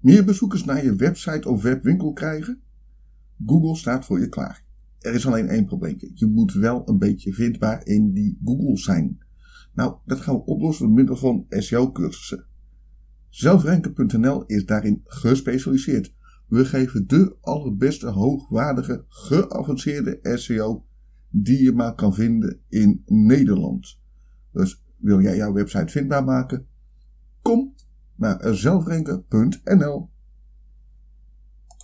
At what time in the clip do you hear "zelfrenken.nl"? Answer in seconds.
13.28-14.44, 28.54-30.10